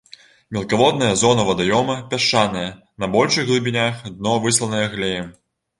Мелкаводная 0.55 1.09
зона 1.23 1.45
вадаёма 1.51 1.97
пясчаная, 2.15 2.67
на 3.05 3.13
большых 3.19 3.47
глыбінях 3.53 4.05
дно 4.17 4.37
высланае 4.49 4.87
глеем. 4.99 5.35